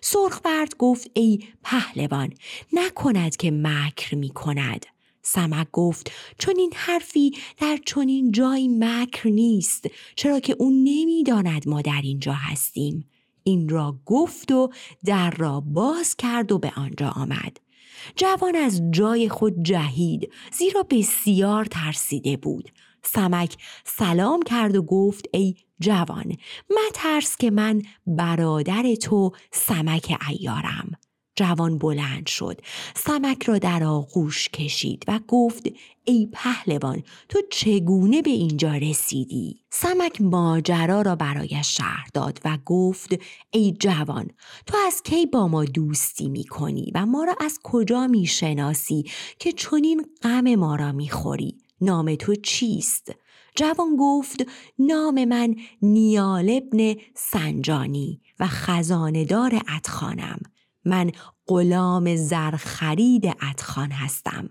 [0.00, 2.32] سرخبرد گفت ای پهلوان
[2.72, 4.86] نکند که مکر می کند
[5.26, 9.86] سمک گفت چون این حرفی در چنین جای مکر نیست.
[10.16, 13.10] چرا که او نمی‌داند ما در اینجا هستیم.
[13.42, 14.70] این را گفت و
[15.04, 17.60] در را باز کرد و به آنجا آمد.
[18.16, 22.70] جوان از جای خود جهید زیرا بسیار ترسیده بود.
[23.02, 26.36] سمک سلام کرد و گفت ای جوان
[26.94, 30.90] ترس که من برادر تو سمک ایارم
[31.36, 32.60] جوان بلند شد
[32.96, 35.62] سمک را در آغوش کشید و گفت
[36.04, 43.14] ای پهلوان تو چگونه به اینجا رسیدی؟ سمک ماجرا را برایش شهر داد و گفت
[43.50, 44.30] ای جوان
[44.66, 49.04] تو از کی با ما دوستی می کنی و ما را از کجا می شناسی
[49.38, 53.12] که چنین غم ما را می خوری؟ نام تو چیست؟
[53.56, 54.46] جوان گفت
[54.78, 60.38] نام من نیال ابن سنجانی و خزاندار اتخانم
[60.84, 61.10] من
[61.46, 64.50] غلام زرخرید اتخان هستم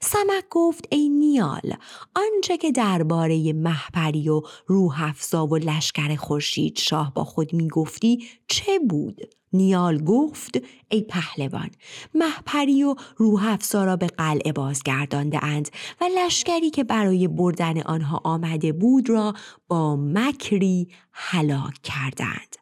[0.00, 1.74] سمک گفت ای نیال
[2.16, 8.24] آنچه که درباره محپری و روح افزا و لشکر خورشید شاه با خود می گفتی
[8.48, 9.20] چه بود؟
[9.52, 11.70] نیال گفت ای پهلوان
[12.14, 15.68] محپری و روح افزا را به قلعه بازگردانده اند
[16.00, 19.34] و لشکری که برای بردن آنها آمده بود را
[19.68, 22.59] با مکری هلاک کردند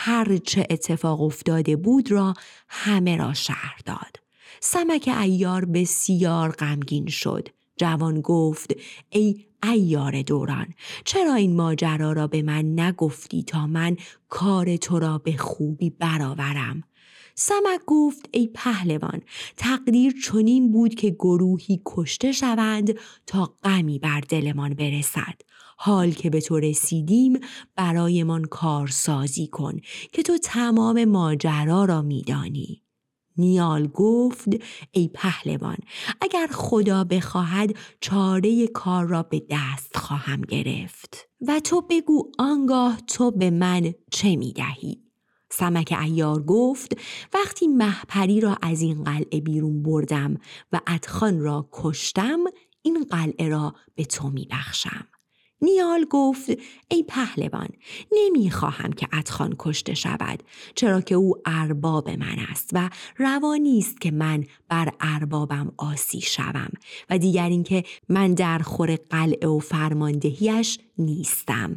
[0.00, 2.34] هر چه اتفاق افتاده بود را
[2.68, 4.16] همه را شهر داد.
[4.60, 7.48] سمک ایار بسیار غمگین شد.
[7.76, 8.74] جوان گفت
[9.10, 10.66] ای ایار دوران
[11.04, 13.96] چرا این ماجرا را به من نگفتی تا من
[14.28, 16.82] کار تو را به خوبی برآورم
[17.34, 19.22] سمک گفت ای پهلوان
[19.56, 22.94] تقدیر چنین بود که گروهی کشته شوند
[23.26, 25.40] تا غمی بر دلمان برسد
[25.80, 27.40] حال که به تو رسیدیم
[27.76, 29.80] برایمان کارسازی کن
[30.12, 32.82] که تو تمام ماجرا را میدانی
[33.36, 34.48] نیال گفت
[34.90, 35.76] ای پهلوان
[36.20, 43.30] اگر خدا بخواهد چاره کار را به دست خواهم گرفت و تو بگو آنگاه تو
[43.30, 45.02] به من چه می دهی؟
[45.50, 46.96] سمک ایار گفت
[47.34, 50.36] وقتی محپری را از این قلعه بیرون بردم
[50.72, 52.38] و ادخان را کشتم
[52.82, 55.06] این قلعه را به تو می بخشم.
[55.62, 56.50] نیال گفت
[56.88, 57.68] ای پهلوان
[58.12, 60.42] نمی‌خواهم که ادخان کشته شود
[60.74, 66.70] چرا که او ارباب من است و روانی است که من بر اربابم آسی شوم
[67.10, 71.76] و دیگر اینکه من در خور قلعه و فرماندهیش نیستم.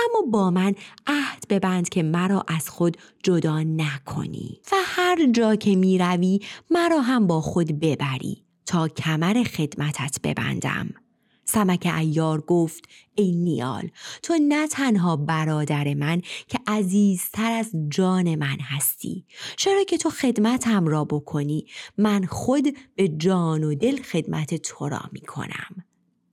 [0.00, 0.74] اما با من
[1.06, 7.00] عهد ببند که مرا از خود جدا نکنی و هر جا که می روی مرا
[7.00, 10.90] هم با خود ببری تا کمر خدمتت ببندم.
[11.44, 12.84] سمک ایار گفت
[13.14, 13.90] ای نیال
[14.22, 19.24] تو نه تنها برادر من که عزیزتر از جان من هستی
[19.56, 21.66] چرا که تو خدمتم را بکنی؟
[21.98, 25.84] من خود به جان و دل خدمت تو را می کنم.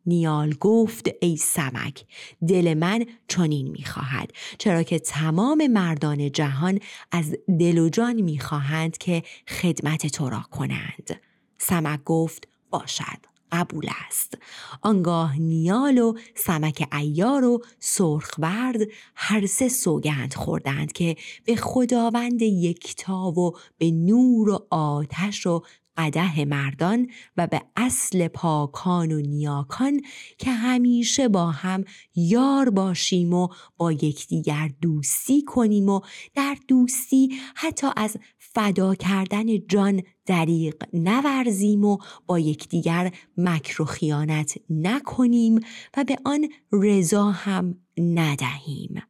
[0.06, 2.06] نیال گفت ای سمک
[2.48, 6.80] دل من چنین می‌خواهد چرا که تمام مردان جهان
[7.12, 11.22] از دل و جان می‌خواهند که خدمت تو را کنند.
[11.58, 13.37] سمک گفت باشد.
[13.52, 14.38] قبول است.
[14.82, 18.82] آنگاه نیال و سمک ایار و سرخورد
[19.16, 25.62] هر سه سوگند خوردند که به خداوند یکتا و به نور و آتش و
[25.98, 30.02] قده مردان و به اصل پاکان و نیاکان
[30.38, 31.84] که همیشه با هم
[32.16, 36.02] یار باشیم و با یکدیگر دوستی کنیم و
[36.36, 38.18] در دوستی حتی از
[38.58, 45.60] فدا کردن جان دریق نورزیم و با یکدیگر مکر و خیانت نکنیم
[45.98, 49.02] و به آن رضا هم ندهیم.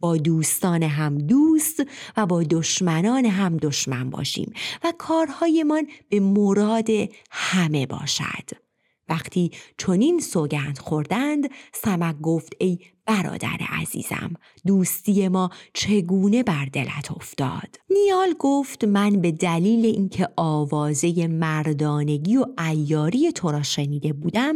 [0.00, 1.82] با دوستان هم دوست
[2.16, 4.52] و با دشمنان هم دشمن باشیم
[4.84, 6.88] و کارهایمان به مراد
[7.30, 8.63] همه باشد.
[9.08, 14.34] وقتی چنین سوگند خوردند سمک گفت ای برادر عزیزم
[14.66, 22.46] دوستی ما چگونه بر دلت افتاد؟ نیال گفت من به دلیل اینکه آوازه مردانگی و
[22.68, 24.54] ایاری تو را شنیده بودم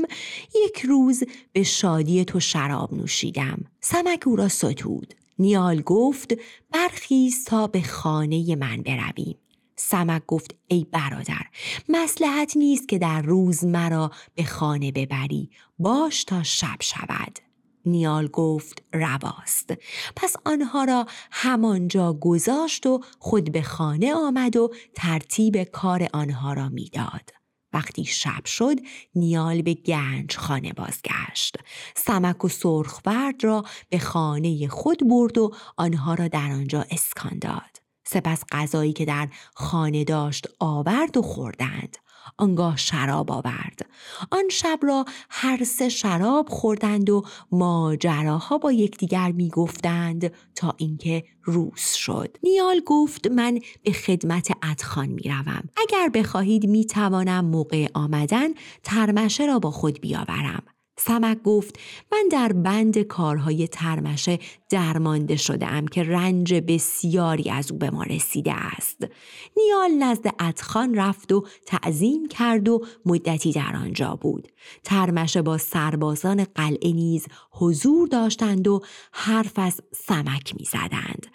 [0.64, 1.22] یک روز
[1.52, 3.64] به شادی تو شراب نوشیدم.
[3.80, 5.14] سمک او را ستود.
[5.38, 6.34] نیال گفت
[6.72, 9.36] برخیز تا به خانه من برویم.
[9.78, 11.42] سمک گفت ای برادر
[11.88, 17.38] مسلحت نیست که در روز مرا به خانه ببری باش تا شب شود.
[17.86, 19.72] نیال گفت رواست.
[20.16, 26.68] پس آنها را همانجا گذاشت و خود به خانه آمد و ترتیب کار آنها را
[26.68, 27.30] می‌داد.
[27.72, 28.76] وقتی شب شد
[29.14, 31.56] نیال به گنج خانه بازگشت.
[31.96, 37.77] سمک و سرخورد را به خانه خود برد و آنها را در آنجا اسکان داد.
[38.10, 41.96] سپس غذایی که در خانه داشت آورد و خوردند.
[42.36, 43.86] آنگاه شراب آورد.
[44.30, 51.80] آن شب را هر سه شراب خوردند و ماجراها با یکدیگر می‌گفتند تا اینکه روز
[51.80, 52.36] شد.
[52.42, 55.62] نیال گفت من به خدمت ادخان می‌روم.
[55.76, 58.48] اگر بخواهید می‌توانم موقع آمدن
[58.82, 60.62] ترمشه را با خود بیاورم.
[60.98, 61.78] سمک گفت
[62.12, 64.38] من در بند کارهای ترمشه
[64.70, 69.06] درمانده شده ام که رنج بسیاری از او به ما رسیده است.
[69.56, 74.48] نیال نزد ادخان رفت و تعظیم کرد و مدتی در آنجا بود.
[74.84, 78.80] ترمشه با سربازان قلعه نیز حضور داشتند و
[79.12, 81.26] حرف از سمک می زدند.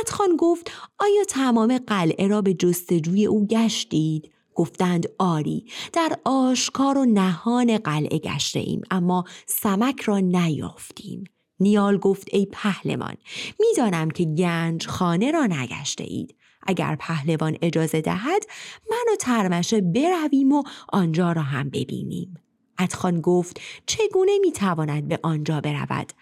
[0.00, 7.04] ادخان گفت آیا تمام قلعه را به جستجوی او گشتید؟ گفتند آری در آشکار و
[7.04, 11.24] نهان قلعه گشته ایم اما سمک را نیافتیم.
[11.60, 13.14] نیال گفت ای پهلمان
[13.60, 16.34] می‌دانم که گنج خانه را نگشته اید.
[16.66, 18.46] اگر پهلوان اجازه دهد
[18.90, 22.34] من و ترمشه برویم و آنجا را هم ببینیم.
[22.78, 26.12] ادخان گفت چگونه می‌تواند به آنجا برود؟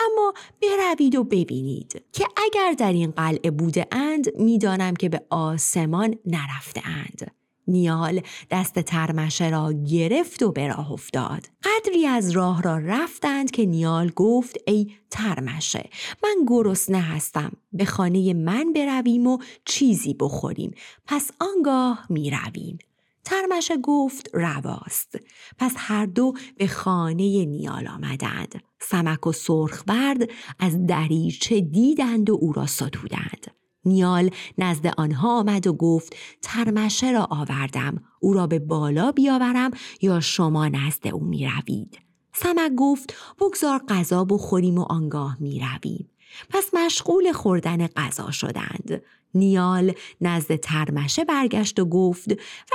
[0.00, 6.14] اما بروید و ببینید که اگر در این قلعه بوده اند می‌دانم که به آسمان
[6.26, 7.41] نرفته اند.
[7.68, 11.48] نیال دست ترمشه را گرفت و به راه افتاد.
[11.62, 15.90] قدری از راه را رفتند که نیال گفت ای ترمشه
[16.22, 20.74] من گرسنه هستم به خانه من برویم و چیزی بخوریم
[21.06, 22.78] پس آنگاه می رویم.
[23.24, 25.20] ترمشه گفت رواست.
[25.58, 28.62] پس هر دو به خانه نیال آمدند.
[28.80, 33.61] سمک و سرخبرد از دریچه دیدند و او را ستودند.
[33.84, 39.70] نیال نزد آنها آمد و گفت ترمشه را آوردم او را به بالا بیاورم
[40.02, 41.98] یا شما نزد او می روید.
[42.34, 46.08] سمک گفت بگذار غذا بخوریم و آنگاه می رویم.
[46.50, 49.02] پس مشغول خوردن غذا شدند.
[49.34, 52.28] نیال نزد ترمشه برگشت و گفت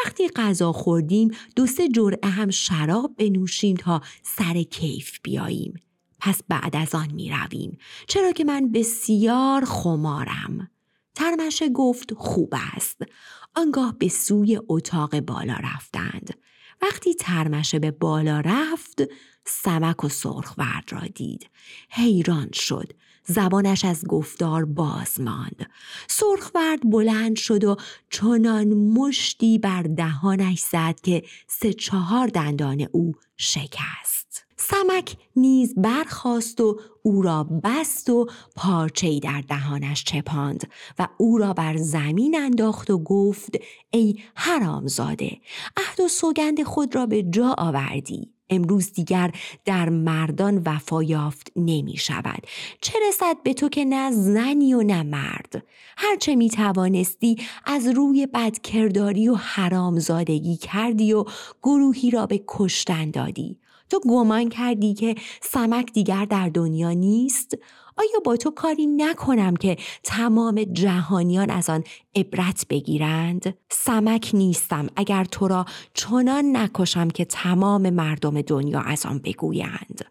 [0.05, 5.73] وقتی غذا خوردیم دو سه جرعه هم شراب بنوشیم تا سر کیف بیاییم.
[6.19, 7.77] پس بعد از آن می رویم
[8.07, 10.69] چرا که من بسیار خمارم.
[11.17, 13.01] ترمشه گفت خوب است.
[13.55, 16.33] آنگاه به سوی اتاق بالا رفتند.
[16.81, 19.01] وقتی ترمشه به بالا رفت
[19.45, 21.49] سمک و سرخورد را دید.
[21.89, 22.93] حیران شد.
[23.23, 25.69] زبانش از گفتار باز ماند.
[26.07, 27.75] سرخورد بلند شد و
[28.09, 34.26] چنان مشتی بر دهانش زد که سه چهار دندان او شکست.
[34.69, 41.53] سمک نیز برخاست و او را بست و پارچه‌ای در دهانش چپاند و او را
[41.53, 43.55] بر زمین انداخت و گفت
[43.91, 45.37] ای حرامزاده
[45.77, 48.29] عهد و سوگند خود را به جا آوردی.
[48.49, 49.31] امروز دیگر
[49.65, 52.47] در مردان وفا یافت نمی شود.
[52.81, 55.63] چه رسد به تو که نه زنی و نه مرد؟
[55.97, 61.25] هرچه می توانستی از روی بدکرداری و حرامزادگی کردی و
[61.63, 63.59] گروهی را به کشتن دادی.
[63.89, 67.57] تو گمان کردی که سمک دیگر در دنیا نیست؟
[67.97, 71.83] آیا با تو کاری نکنم که تمام جهانیان از آن
[72.15, 79.19] عبرت بگیرند؟ سمک نیستم اگر تو را چنان نکشم که تمام مردم دنیا از آن
[79.19, 80.05] بگویند.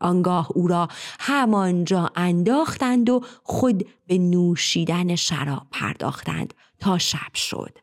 [0.00, 0.88] آنگاه او را
[1.20, 7.78] همانجا انداختند و خود به نوشیدن شراب پرداختند تا شب شد.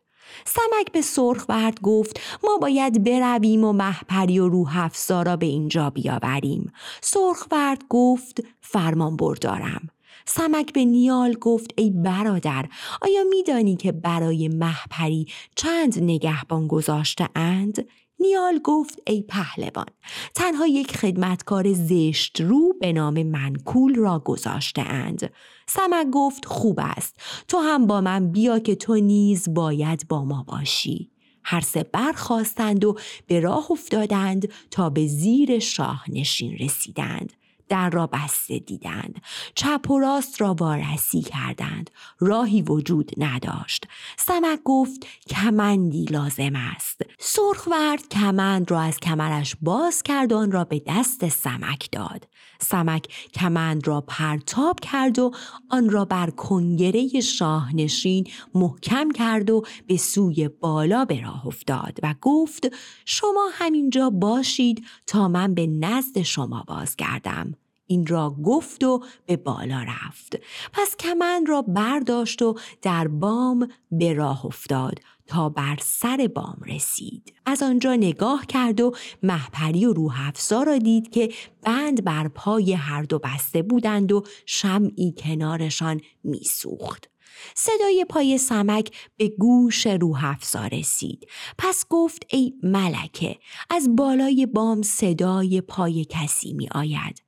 [0.48, 6.72] سمک به سرخورد گفت ما باید برویم و محپری و روح را به اینجا بیاوریم.
[7.00, 9.90] سرخورد گفت فرمان بردارم.
[10.26, 12.68] سمک به نیال گفت ای برادر
[13.02, 17.88] آیا میدانی که برای محپری چند نگهبان گذاشته اند؟
[18.20, 19.86] نیال گفت ای پهلوان
[20.34, 25.30] تنها یک خدمتکار زشت رو به نام منکول را گذاشته اند
[25.68, 27.16] سمک گفت خوب است.
[27.48, 31.10] تو هم با من بیا که تو نیز باید با ما باشی.
[31.44, 32.96] هر سه برخواستند و
[33.26, 37.32] به راه افتادند تا به زیر شاه نشین رسیدند.
[37.68, 39.22] در را بسته دیدند.
[39.54, 41.90] چپ و راست را وارسی کردند.
[42.18, 43.86] راهی وجود نداشت.
[44.16, 47.02] سمک گفت کمندی لازم است.
[47.18, 52.26] سرخورد کمند را از کمرش باز کرد و آن را به دست سمک داد.
[52.58, 55.30] سمک کمند را پرتاب کرد و
[55.70, 62.14] آن را بر کنگره شاهنشین محکم کرد و به سوی بالا به راه افتاد و
[62.22, 62.68] گفت
[63.04, 67.54] شما همینجا باشید تا من به نزد شما بازگردم.
[67.90, 70.36] این را گفت و به بالا رفت.
[70.72, 75.00] پس کمند را برداشت و در بام به راه افتاد.
[75.28, 77.34] تا بر سر بام رسید.
[77.46, 81.28] از آنجا نگاه کرد و محپری و روح افزا را دید که
[81.62, 87.08] بند بر پای هر دو بسته بودند و شمعی کنارشان میسوخت.
[87.54, 91.28] صدای پای سمک به گوش روح افزا رسید.
[91.58, 93.36] پس گفت ای ملکه
[93.70, 97.22] از بالای بام صدای پای کسی می آید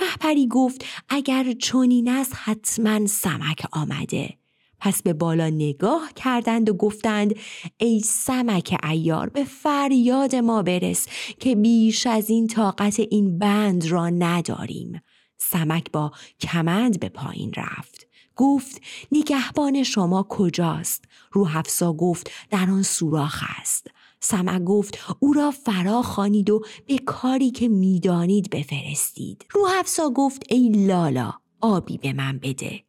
[0.00, 4.43] محپری گفت اگر چنین است حتما سمک آمده.
[4.84, 7.34] پس به بالا نگاه کردند و گفتند
[7.76, 11.06] ای سمک ایار به فریاد ما برس
[11.40, 15.00] که بیش از این طاقت این بند را نداریم.
[15.38, 18.06] سمک با کمند به پایین رفت.
[18.36, 18.80] گفت
[19.12, 23.86] نگهبان شما کجاست؟ روح افسا گفت در آن سوراخ است.
[24.20, 29.46] سمک گفت او را فرا خانید و به کاری که می‌دانید بفرستید.
[29.50, 32.84] روح افسا گفت ای لالا آبی به من بده.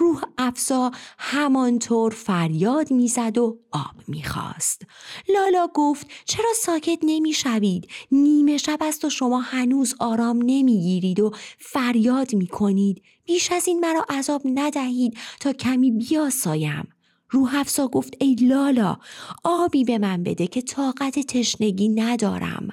[0.00, 4.82] روح افسا همانطور فریاد می‌زد و آب می‌خواست.
[5.28, 12.34] لالا گفت چرا ساکت نمی‌شوید؟ نیمه شب است و شما هنوز آرام نمی‌گیرید و فریاد
[12.34, 13.02] می‌کنید.
[13.24, 16.88] بیش از این مرا عذاب ندهید تا کمی بیاسایم.
[17.30, 18.98] روح افسا گفت ای لالا
[19.44, 22.68] آبی به من بده که طاقت تشنگی ندارم.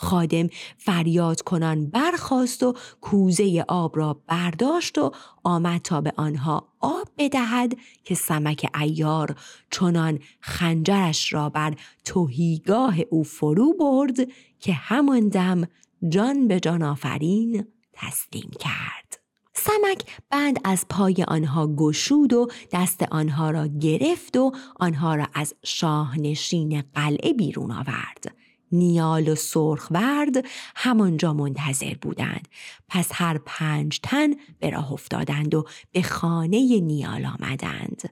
[0.00, 5.12] خادم فریاد کنان برخواست و کوزه آب را برداشت و
[5.44, 9.36] آمد تا به آنها آب بدهد که سمک ایار
[9.70, 11.74] چنان خنجرش را بر
[12.04, 14.16] توهیگاه او فرو برد
[14.60, 15.64] که همان دم
[16.08, 19.20] جان به جان آفرین تسلیم کرد.
[19.54, 25.54] سمک بند از پای آنها گشود و دست آنها را گرفت و آنها را از
[25.64, 28.34] شاهنشین قلعه بیرون آورد.
[28.72, 30.44] نیال و سرخورد
[30.76, 32.48] همانجا منتظر بودند.
[32.88, 38.10] پس هر پنج تن به راه افتادند و به خانه نیال آمدند.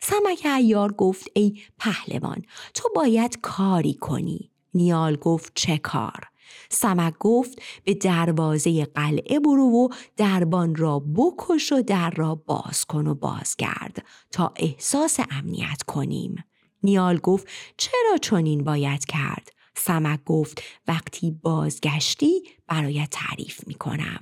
[0.00, 2.42] سمک ایار گفت ای پهلوان
[2.74, 4.50] تو باید کاری کنی.
[4.74, 6.28] نیال گفت چه کار؟
[6.68, 13.06] سمک گفت به دروازه قلعه برو و دربان را بکش و در را باز کن
[13.06, 16.44] و بازگرد تا احساس امنیت کنیم.
[16.82, 24.20] نیال گفت چرا چنین باید کرد؟ سمک گفت وقتی بازگشتی برایت تعریف می کنم.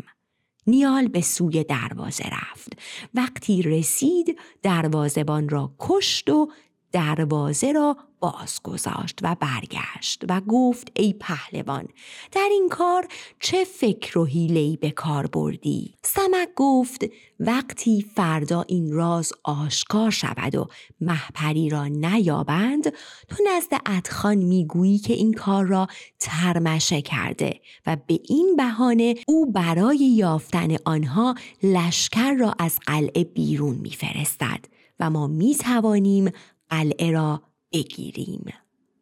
[0.67, 2.73] نیال به سوی دروازه رفت.
[3.15, 6.51] وقتی رسید دروازبان را کشت و
[6.93, 11.89] دروازه را باز گذاشت و برگشت و گفت ای پهلوان
[12.33, 13.09] در این کار
[13.41, 17.05] چه فکر و حیله‌ای به کار بردی؟ سمک گفت
[17.41, 20.69] وقتی فردا این راز آشکار شود و
[21.01, 22.85] محپری را نیابند
[23.29, 25.87] تو نزد ادخان می‌گویی که این کار را
[26.21, 33.75] ترمشه کرده و به این بهانه او برای یافتن آنها لشکر را از قلعه بیرون
[33.75, 34.65] میفرستد
[35.01, 36.31] و ما می توانیم
[36.71, 37.43] قلعه را
[37.77, 38.45] بگیریم.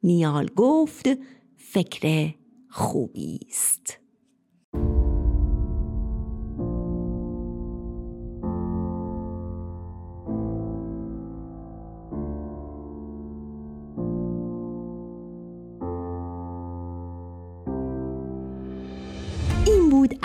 [0.03, 1.07] نیال گفت
[1.57, 2.35] فکر
[2.70, 3.99] خوبی است.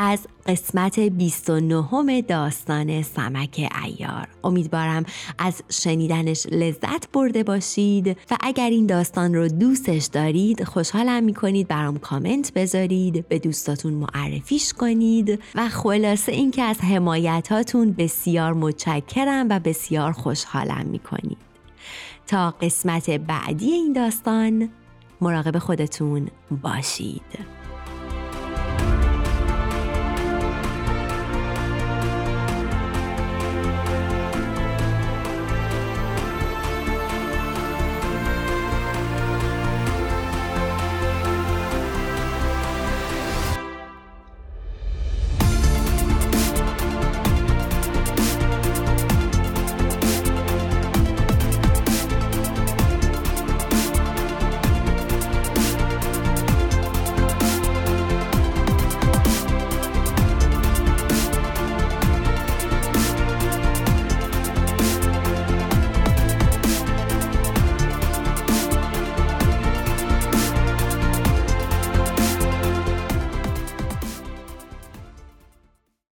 [0.02, 4.28] از قسمت 29 داستان سمک ایار.
[4.44, 5.06] امیدوارم
[5.38, 11.98] از شنیدنش لذت برده باشید و اگر این داستان رو دوستش دارید خوشحالم می‌کنید برام
[11.98, 20.12] کامنت بذارید به دوستاتون معرفیش کنید و خلاصه اینکه از حمایتاتون بسیار متشکرم و بسیار
[20.12, 21.38] خوشحالم می‌کنید.
[22.28, 24.70] تا قسمت بعدی این داستان
[25.22, 26.28] مراقب خودتون
[26.64, 27.59] باشید.